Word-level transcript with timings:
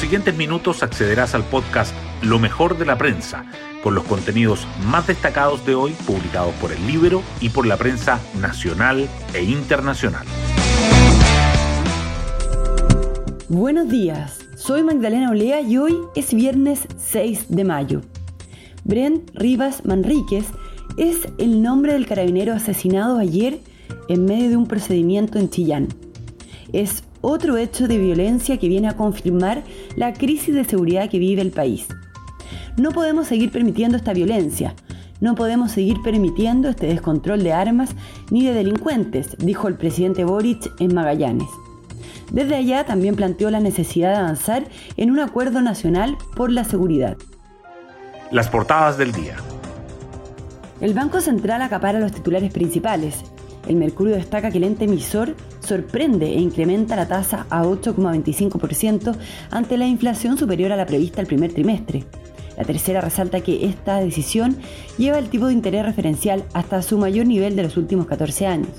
siguientes 0.00 0.34
minutos 0.34 0.82
accederás 0.82 1.34
al 1.34 1.44
podcast 1.44 1.94
Lo 2.22 2.38
mejor 2.38 2.78
de 2.78 2.86
la 2.86 2.96
prensa, 2.96 3.44
con 3.82 3.94
los 3.94 4.04
contenidos 4.04 4.66
más 4.86 5.06
destacados 5.06 5.66
de 5.66 5.74
hoy 5.74 5.92
publicados 6.06 6.54
por 6.54 6.72
el 6.72 6.86
libro 6.86 7.22
y 7.38 7.50
por 7.50 7.66
la 7.66 7.76
prensa 7.76 8.18
nacional 8.40 9.06
e 9.34 9.42
internacional. 9.42 10.26
Buenos 13.50 13.90
días, 13.90 14.38
soy 14.56 14.82
Magdalena 14.82 15.30
Olea 15.30 15.60
y 15.60 15.76
hoy 15.76 15.98
es 16.16 16.32
viernes 16.32 16.88
6 16.96 17.46
de 17.50 17.64
mayo. 17.64 18.00
Brent 18.84 19.30
Rivas 19.34 19.84
Manríquez 19.84 20.46
es 20.96 21.28
el 21.36 21.60
nombre 21.60 21.92
del 21.92 22.06
carabinero 22.06 22.54
asesinado 22.54 23.18
ayer 23.18 23.60
en 24.08 24.24
medio 24.24 24.48
de 24.48 24.56
un 24.56 24.66
procedimiento 24.66 25.38
en 25.38 25.50
Chillán. 25.50 25.88
Es 26.72 27.02
otro 27.20 27.56
hecho 27.56 27.88
de 27.88 27.98
violencia 27.98 28.58
que 28.58 28.68
viene 28.68 28.88
a 28.88 28.96
confirmar 28.96 29.62
la 29.96 30.12
crisis 30.12 30.54
de 30.54 30.64
seguridad 30.64 31.08
que 31.10 31.18
vive 31.18 31.42
el 31.42 31.50
país. 31.50 31.86
No 32.76 32.90
podemos 32.90 33.26
seguir 33.26 33.50
permitiendo 33.50 33.96
esta 33.96 34.12
violencia, 34.12 34.74
no 35.20 35.34
podemos 35.34 35.72
seguir 35.72 36.00
permitiendo 36.02 36.68
este 36.68 36.86
descontrol 36.86 37.42
de 37.42 37.52
armas 37.52 37.90
ni 38.30 38.44
de 38.44 38.54
delincuentes, 38.54 39.36
dijo 39.38 39.68
el 39.68 39.74
presidente 39.74 40.24
Boric 40.24 40.72
en 40.80 40.94
Magallanes. 40.94 41.48
Desde 42.32 42.54
allá 42.54 42.84
también 42.84 43.16
planteó 43.16 43.50
la 43.50 43.60
necesidad 43.60 44.10
de 44.10 44.18
avanzar 44.18 44.64
en 44.96 45.10
un 45.10 45.20
acuerdo 45.20 45.60
nacional 45.60 46.16
por 46.36 46.50
la 46.50 46.64
seguridad. 46.64 47.16
Las 48.30 48.48
portadas 48.48 48.96
del 48.96 49.12
día. 49.12 49.36
El 50.80 50.94
Banco 50.94 51.20
Central 51.20 51.60
acapara 51.60 51.98
los 51.98 52.12
titulares 52.12 52.52
principales. 52.52 53.16
El 53.68 53.76
Mercurio 53.76 54.14
destaca 54.14 54.50
que 54.50 54.58
el 54.58 54.64
ente 54.64 54.84
emisor 54.84 55.34
sorprende 55.70 56.26
e 56.26 56.40
incrementa 56.40 56.96
la 56.96 57.06
tasa 57.06 57.46
a 57.48 57.62
8,25% 57.62 59.14
ante 59.52 59.78
la 59.78 59.86
inflación 59.86 60.36
superior 60.36 60.72
a 60.72 60.76
la 60.76 60.84
prevista 60.84 61.20
el 61.20 61.28
primer 61.28 61.52
trimestre. 61.52 62.02
La 62.58 62.64
tercera 62.64 63.00
resalta 63.00 63.40
que 63.40 63.64
esta 63.66 64.00
decisión 64.00 64.56
lleva 64.98 65.20
el 65.20 65.28
tipo 65.28 65.46
de 65.46 65.52
interés 65.52 65.84
referencial 65.84 66.42
hasta 66.54 66.82
su 66.82 66.98
mayor 66.98 67.26
nivel 67.26 67.54
de 67.54 67.62
los 67.62 67.76
últimos 67.76 68.06
14 68.06 68.48
años. 68.48 68.72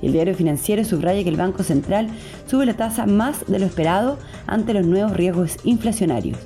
El 0.00 0.12
diario 0.12 0.34
financiero 0.34 0.82
subraya 0.82 1.22
que 1.22 1.28
el 1.28 1.36
Banco 1.36 1.62
Central 1.62 2.08
sube 2.46 2.64
la 2.64 2.72
tasa 2.72 3.04
más 3.04 3.44
de 3.46 3.58
lo 3.58 3.66
esperado 3.66 4.18
ante 4.46 4.72
los 4.72 4.86
nuevos 4.86 5.14
riesgos 5.14 5.58
inflacionarios. 5.64 6.38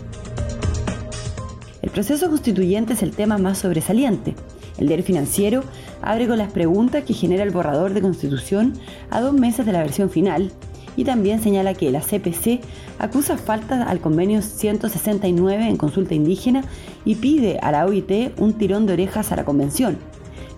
El 1.83 1.91
proceso 1.91 2.29
constituyente 2.29 2.95
es 2.95 3.03
el 3.05 3.13
tema 3.13 3.39
más 3.39 3.59
sobresaliente. 3.59 4.35
El 4.77 4.89
diario 4.89 5.05
financiero 5.05 5.63
abre 6.03 6.27
con 6.27 6.39
las 6.39 6.53
preguntas 6.53 7.05
que 7.05 7.15
genera 7.15 7.43
el 7.43 7.51
borrador 7.51 7.95
de 7.95 8.03
constitución 8.03 8.75
a 9.11 9.21
dos 9.21 9.33
meses 9.33 9.67
de 9.67 9.73
la 9.73 9.83
versión 9.83 10.11
final 10.11 10.53
y 10.97 11.05
también 11.05 11.43
señala 11.43 11.75
que 11.75 11.91
la 11.91 12.01
CPC 12.01 12.61
acusa 12.99 13.37
faltas 13.37 13.87
al 13.87 14.01
convenio 14.01 14.43
169 14.43 15.69
en 15.69 15.77
consulta 15.77 16.15
indígena 16.15 16.65
y 17.05 17.17
pide 17.17 17.59
a 17.61 17.73
la 17.73 17.87
OIT 17.87 18.39
un 18.39 18.55
tirón 18.55 18.87
de 18.87 18.93
orejas 18.93 19.33
a 19.33 19.37
la 19.37 19.45
convención. 19.45 19.99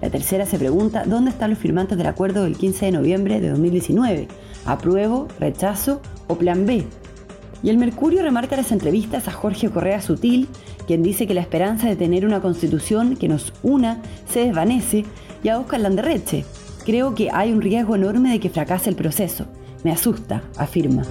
La 0.03 0.11
tercera 0.11 0.45
se 0.45 0.59
pregunta 0.59 1.05
dónde 1.06 1.31
están 1.31 1.50
los 1.50 1.59
firmantes 1.59 1.97
del 1.97 2.06
acuerdo 2.06 2.45
del 2.45 2.56
15 2.56 2.87
de 2.87 2.93
noviembre 2.93 3.41
de 3.41 3.48
2019. 3.48 4.28
¿Apruebo, 4.67 5.27
rechazo 5.39 6.03
o 6.27 6.37
plan 6.37 6.67
B? 6.67 6.84
Y 7.62 7.71
el 7.71 7.78
Mercurio 7.78 8.23
remarca 8.23 8.56
las 8.56 8.73
entrevistas 8.73 9.27
a 9.27 9.33
Jorge 9.33 9.71
Correa 9.71 10.03
Sutil, 10.03 10.48
quien 10.87 11.03
dice 11.03 11.27
que 11.27 11.34
la 11.34 11.41
esperanza 11.41 11.89
de 11.89 11.97
tener 11.97 12.27
una 12.27 12.43
constitución 12.43 13.17
que 13.17 13.28
nos 13.28 13.55
una 13.62 14.03
se 14.28 14.41
desvanece, 14.41 15.05
y 15.47 15.49
a 15.49 15.61
Oscar 15.61 15.79
Landerreche. 15.79 16.45
Creo 16.85 17.15
que 17.15 17.31
hay 17.33 17.53
un 17.53 17.63
riesgo 17.63 17.95
enorme 17.95 18.33
de 18.33 18.41
que 18.41 18.51
fracase 18.51 18.91
el 18.91 18.97
proceso. 18.97 19.47
Me 19.85 19.93
asusta, 19.93 20.43
afirma. 20.57 21.05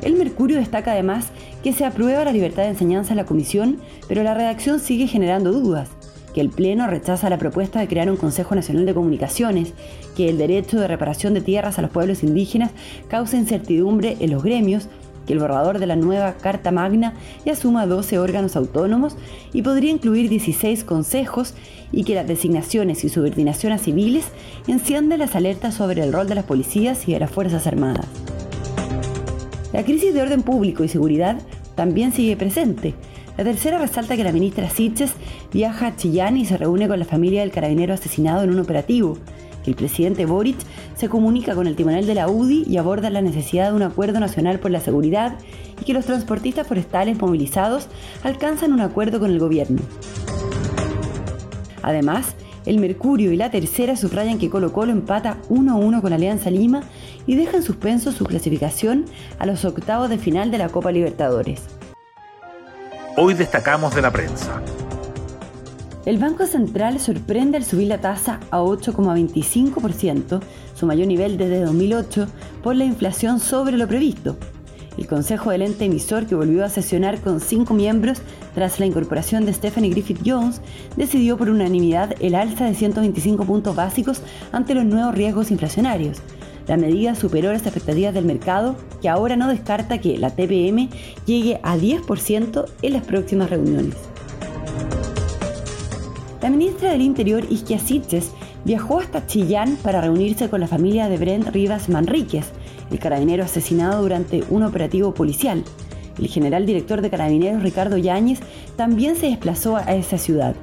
El 0.00 0.14
Mercurio 0.14 0.58
destaca 0.58 0.92
además 0.92 1.26
que 1.64 1.72
se 1.72 1.84
aprueba 1.84 2.24
la 2.24 2.30
libertad 2.30 2.62
de 2.62 2.68
enseñanza 2.68 3.12
en 3.12 3.16
la 3.16 3.26
comisión, 3.26 3.80
pero 4.06 4.22
la 4.22 4.34
redacción 4.34 4.78
sigue 4.78 5.08
generando 5.08 5.50
dudas 5.50 5.90
que 6.34 6.40
el 6.40 6.50
Pleno 6.50 6.86
rechaza 6.86 7.30
la 7.30 7.38
propuesta 7.38 7.80
de 7.80 7.88
crear 7.88 8.10
un 8.10 8.16
Consejo 8.16 8.54
Nacional 8.54 8.86
de 8.86 8.94
Comunicaciones, 8.94 9.72
que 10.16 10.28
el 10.28 10.38
derecho 10.38 10.78
de 10.78 10.88
reparación 10.88 11.34
de 11.34 11.40
tierras 11.40 11.78
a 11.78 11.82
los 11.82 11.90
pueblos 11.90 12.22
indígenas 12.22 12.72
causa 13.08 13.36
incertidumbre 13.36 14.16
en 14.20 14.30
los 14.32 14.42
gremios, 14.42 14.88
que 15.26 15.32
el 15.32 15.38
borrador 15.38 15.78
de 15.78 15.86
la 15.86 15.96
nueva 15.96 16.34
Carta 16.34 16.70
Magna 16.70 17.14
ya 17.44 17.56
suma 17.56 17.86
12 17.86 18.18
órganos 18.18 18.56
autónomos 18.56 19.16
y 19.52 19.62
podría 19.62 19.90
incluir 19.90 20.28
16 20.28 20.84
consejos 20.84 21.54
y 21.92 22.04
que 22.04 22.14
las 22.14 22.26
designaciones 22.26 23.04
y 23.04 23.08
subordinación 23.08 23.72
a 23.72 23.78
civiles 23.78 24.26
encienden 24.66 25.20
las 25.20 25.34
alertas 25.34 25.74
sobre 25.74 26.02
el 26.02 26.12
rol 26.12 26.28
de 26.28 26.34
las 26.34 26.44
policías 26.44 27.08
y 27.08 27.12
de 27.12 27.20
las 27.20 27.30
Fuerzas 27.30 27.66
Armadas. 27.66 28.06
La 29.72 29.84
crisis 29.84 30.14
de 30.14 30.22
orden 30.22 30.42
público 30.42 30.84
y 30.84 30.88
seguridad 30.88 31.38
también 31.74 32.12
sigue 32.12 32.36
presente, 32.36 32.94
la 33.36 33.42
tercera 33.42 33.78
resalta 33.78 34.16
que 34.16 34.22
la 34.22 34.30
ministra 34.30 34.70
Sitches 34.70 35.12
viaja 35.52 35.88
a 35.88 35.96
Chillán 35.96 36.36
y 36.36 36.44
se 36.44 36.56
reúne 36.56 36.86
con 36.86 37.00
la 37.00 37.04
familia 37.04 37.40
del 37.40 37.50
carabinero 37.50 37.92
asesinado 37.92 38.44
en 38.44 38.50
un 38.50 38.60
operativo, 38.60 39.18
que 39.64 39.70
el 39.70 39.76
presidente 39.76 40.26
Boric 40.26 40.58
se 40.94 41.08
comunica 41.08 41.54
con 41.54 41.66
el 41.66 41.74
tribunal 41.74 42.06
de 42.06 42.14
la 42.14 42.28
UDI 42.28 42.64
y 42.68 42.76
aborda 42.76 43.10
la 43.10 43.22
necesidad 43.22 43.70
de 43.70 43.76
un 43.76 43.82
acuerdo 43.82 44.20
nacional 44.20 44.60
por 44.60 44.70
la 44.70 44.80
seguridad 44.80 45.36
y 45.80 45.84
que 45.84 45.94
los 45.94 46.04
transportistas 46.04 46.66
forestales 46.66 47.18
movilizados 47.18 47.88
alcanzan 48.22 48.72
un 48.72 48.80
acuerdo 48.80 49.18
con 49.18 49.30
el 49.30 49.38
gobierno. 49.38 49.80
Además, 51.82 52.34
el 52.66 52.78
Mercurio 52.78 53.32
y 53.32 53.36
la 53.36 53.50
tercera 53.50 53.96
subrayan 53.96 54.38
que 54.38 54.48
Colo 54.48 54.72
Colo 54.72 54.92
empata 54.92 55.38
1-1 55.50 56.00
con 56.00 56.12
Alianza 56.12 56.50
Lima 56.50 56.82
y 57.26 57.36
deja 57.36 57.58
en 57.58 57.62
suspenso 57.62 58.12
su 58.12 58.24
clasificación 58.24 59.04
a 59.38 59.46
los 59.46 59.64
octavos 59.64 60.08
de 60.08 60.18
final 60.18 60.50
de 60.50 60.58
la 60.58 60.68
Copa 60.68 60.92
Libertadores. 60.92 61.62
Hoy 63.16 63.34
destacamos 63.34 63.94
de 63.94 64.02
la 64.02 64.10
prensa. 64.10 64.62
El 66.06 66.18
Banco 66.18 66.44
Central 66.46 67.00
sorprende 67.00 67.56
al 67.56 67.64
subir 67.64 67.88
la 67.88 67.98
tasa 67.98 68.38
a 68.50 68.60
8,25%, 68.60 70.40
su 70.74 70.84
mayor 70.84 71.06
nivel 71.06 71.38
desde 71.38 71.64
2008, 71.64 72.26
por 72.62 72.76
la 72.76 72.84
inflación 72.84 73.40
sobre 73.40 73.78
lo 73.78 73.88
previsto. 73.88 74.36
El 74.98 75.06
Consejo 75.06 75.50
del 75.50 75.62
ente 75.62 75.86
emisor, 75.86 76.26
que 76.26 76.34
volvió 76.34 76.62
a 76.62 76.68
sesionar 76.68 77.22
con 77.22 77.40
cinco 77.40 77.72
miembros 77.72 78.18
tras 78.54 78.80
la 78.80 78.86
incorporación 78.86 79.46
de 79.46 79.54
Stephanie 79.54 79.90
Griffith 79.90 80.20
Jones, 80.26 80.60
decidió 80.94 81.38
por 81.38 81.48
unanimidad 81.48 82.14
el 82.20 82.34
alza 82.34 82.66
de 82.66 82.74
125 82.74 83.46
puntos 83.46 83.74
básicos 83.74 84.20
ante 84.52 84.74
los 84.74 84.84
nuevos 84.84 85.14
riesgos 85.14 85.50
inflacionarios. 85.50 86.18
La 86.68 86.76
medida 86.76 87.14
superó 87.14 87.50
las 87.50 87.62
expectativas 87.62 88.12
del 88.12 88.26
mercado, 88.26 88.76
que 89.00 89.08
ahora 89.08 89.36
no 89.36 89.48
descarta 89.48 90.02
que 90.02 90.18
la 90.18 90.28
TPM 90.28 90.90
llegue 91.24 91.60
a 91.62 91.78
10% 91.78 92.66
en 92.82 92.92
las 92.92 93.04
próximas 93.04 93.48
reuniones. 93.48 94.13
La 96.44 96.50
ministra 96.50 96.90
del 96.90 97.00
Interior, 97.00 97.42
Isquia 97.48 97.78
Sitges, 97.78 98.30
viajó 98.66 98.98
hasta 98.98 99.26
Chillán 99.26 99.78
para 99.82 100.02
reunirse 100.02 100.50
con 100.50 100.60
la 100.60 100.68
familia 100.68 101.08
de 101.08 101.16
Brent 101.16 101.48
Rivas 101.48 101.88
Manríquez, 101.88 102.44
el 102.90 102.98
carabinero 102.98 103.44
asesinado 103.44 104.02
durante 104.02 104.44
un 104.50 104.62
operativo 104.62 105.14
policial. 105.14 105.64
El 106.18 106.28
general 106.28 106.66
director 106.66 107.00
de 107.00 107.08
carabineros, 107.08 107.62
Ricardo 107.62 107.96
Yáñez, 107.96 108.40
también 108.76 109.16
se 109.16 109.28
desplazó 109.28 109.78
a 109.78 109.94
esa 109.94 110.18
ciudad 110.18 110.54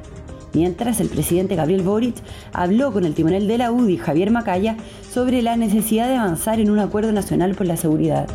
mientras 0.54 1.00
el 1.00 1.10
presidente 1.10 1.56
Gabriel 1.56 1.82
Boric 1.82 2.18
habló 2.54 2.94
con 2.94 3.04
el 3.04 3.16
timonel 3.16 3.48
de 3.48 3.58
la 3.58 3.72
UDI, 3.72 3.98
Javier 3.98 4.30
Macaya, 4.30 4.78
sobre 5.12 5.42
la 5.42 5.56
necesidad 5.56 6.08
de 6.10 6.18
avanzar 6.18 6.60
en 6.60 6.70
un 6.70 6.78
acuerdo 6.78 7.12
nacional 7.12 7.56
por 7.56 7.66
la 7.66 7.78
seguridad. 7.78 8.28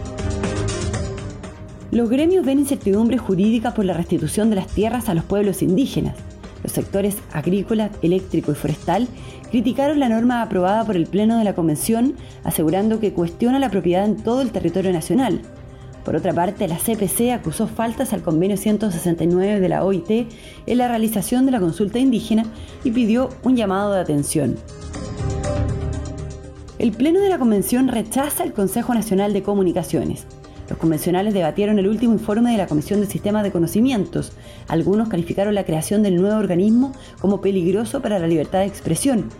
Los 1.92 2.10
gremios 2.10 2.44
ven 2.44 2.58
incertidumbre 2.58 3.18
jurídica 3.18 3.72
por 3.72 3.84
la 3.84 3.94
restitución 3.94 4.50
de 4.50 4.56
las 4.56 4.66
tierras 4.66 5.08
a 5.08 5.14
los 5.14 5.24
pueblos 5.24 5.62
indígenas. 5.62 6.16
Los 6.66 6.72
sectores 6.72 7.18
agrícola, 7.32 7.92
eléctrico 8.02 8.50
y 8.50 8.56
forestal 8.56 9.06
criticaron 9.52 10.00
la 10.00 10.08
norma 10.08 10.42
aprobada 10.42 10.84
por 10.84 10.96
el 10.96 11.06
Pleno 11.06 11.38
de 11.38 11.44
la 11.44 11.54
Convención, 11.54 12.16
asegurando 12.42 12.98
que 12.98 13.12
cuestiona 13.12 13.60
la 13.60 13.70
propiedad 13.70 14.04
en 14.04 14.16
todo 14.16 14.42
el 14.42 14.50
territorio 14.50 14.92
nacional, 14.92 15.42
por 16.04 16.16
otra 16.16 16.32
parte, 16.32 16.66
la 16.66 16.76
CPC 16.76 17.32
acusó 17.32 17.68
faltas 17.68 18.12
al 18.12 18.22
convenio 18.22 18.56
169 18.56 19.60
de 19.60 19.68
la 19.68 19.84
OIT 19.84 20.28
en 20.66 20.78
la 20.78 20.88
realización 20.88 21.46
de 21.46 21.52
la 21.52 21.60
consulta 21.60 22.00
indígena 22.00 22.44
y 22.82 22.90
pidió 22.90 23.28
un 23.44 23.56
llamado 23.56 23.92
de 23.92 24.00
atención. 24.00 24.56
El 26.80 26.92
Pleno 26.92 27.20
de 27.20 27.28
la 27.28 27.38
Convención 27.38 27.88
rechaza 27.88 28.42
el 28.42 28.52
Consejo 28.52 28.92
Nacional 28.92 29.32
de 29.32 29.42
Comunicaciones. 29.42 30.26
Los 30.68 30.78
convencionales 30.78 31.34
debatieron 31.34 31.78
el 31.78 31.88
último 31.88 32.12
informe 32.12 32.52
de 32.52 32.58
la 32.58 32.66
Comisión 32.66 33.00
de 33.00 33.06
Sistemas 33.06 33.42
de 33.44 33.52
Conocimientos. 33.52 34.32
Algunos 34.68 35.08
calificaron 35.08 35.54
la 35.54 35.64
creación 35.64 36.02
del 36.02 36.16
nuevo 36.16 36.38
organismo 36.38 36.92
como 37.20 37.40
peligroso 37.40 38.02
para 38.02 38.18
la 38.18 38.26
libertad 38.26 38.60
de 38.60 38.66
expresión 38.66 39.30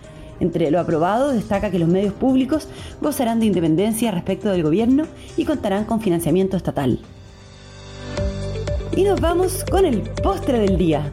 entre 0.40 0.70
lo 0.70 0.81
aprobado 0.81 1.32
destaca 1.32 1.70
que 1.70 1.78
los 1.78 1.88
medios 1.88 2.12
públicos 2.12 2.69
gozarán 3.00 3.40
de 3.40 3.46
independencia 3.46 4.11
respecto 4.11 4.50
del 4.50 4.62
gobierno 4.62 5.05
y 5.37 5.44
contarán 5.44 5.84
con 5.84 6.00
financiamiento 6.00 6.56
estatal. 6.56 6.99
Y 8.94 9.05
nos 9.05 9.20
vamos 9.20 9.64
con 9.70 9.84
el 9.84 10.02
postre 10.23 10.58
del 10.58 10.78
día. 10.78 11.12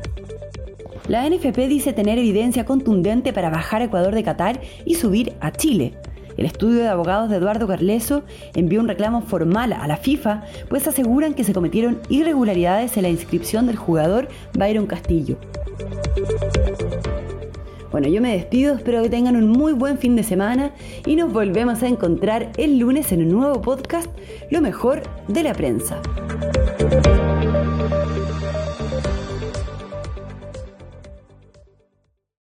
La 1.07 1.29
NFP 1.29 1.67
dice 1.67 1.91
tener 1.91 2.17
evidencia 2.17 2.65
contundente 2.65 3.33
para 3.33 3.49
bajar 3.49 3.81
a 3.81 3.85
Ecuador 3.85 4.15
de 4.15 4.23
Qatar 4.23 4.61
y 4.85 4.95
subir 4.95 5.33
a 5.41 5.51
Chile. 5.51 5.93
El 6.37 6.45
estudio 6.45 6.81
de 6.81 6.87
abogados 6.87 7.29
de 7.29 7.37
Eduardo 7.37 7.67
Carleso 7.67 8.23
envió 8.55 8.79
un 8.79 8.87
reclamo 8.87 9.21
formal 9.21 9.73
a 9.73 9.87
la 9.87 9.97
FIFA, 9.97 10.43
pues 10.69 10.87
aseguran 10.87 11.33
que 11.33 11.43
se 11.43 11.53
cometieron 11.53 11.99
irregularidades 12.09 12.97
en 12.97 13.03
la 13.03 13.09
inscripción 13.09 13.67
del 13.67 13.75
jugador 13.75 14.27
Byron 14.53 14.87
Castillo. 14.87 15.37
Bueno, 17.91 18.07
yo 18.07 18.21
me 18.21 18.33
despido, 18.33 18.73
espero 18.73 19.03
que 19.03 19.09
tengan 19.09 19.35
un 19.35 19.49
muy 19.49 19.73
buen 19.73 19.99
fin 19.99 20.15
de 20.15 20.23
semana 20.23 20.71
y 21.05 21.15
nos 21.15 21.31
volvemos 21.31 21.83
a 21.83 21.87
encontrar 21.87 22.51
el 22.57 22.79
lunes 22.79 23.11
en 23.11 23.21
un 23.21 23.29
nuevo 23.29 23.61
podcast, 23.61 24.09
Lo 24.49 24.61
mejor 24.61 25.03
de 25.27 25.43
la 25.43 25.53
prensa. 25.53 26.01